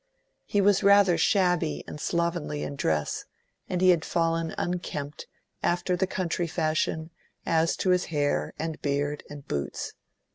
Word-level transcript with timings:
He 0.45 0.61
was 0.61 0.81
rather 0.81 1.15
shabby 1.15 1.83
and 1.85 2.01
slovenly 2.01 2.63
in 2.63 2.75
dress, 2.75 3.25
and 3.69 3.81
he 3.81 3.89
had 3.91 4.03
fallen 4.03 4.55
unkempt, 4.57 5.27
after 5.61 5.95
the 5.95 6.07
country 6.07 6.47
fashion, 6.47 7.11
as 7.45 7.77
to 7.77 7.91
his 7.91 8.05
hair 8.05 8.51
and 8.57 8.81
beard 8.81 9.23
and 9.29 9.47
boots. 9.47 9.93